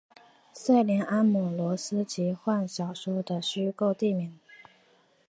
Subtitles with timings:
[0.51, 4.39] 塞林安姆罗斯奇幻小说的虚构地名。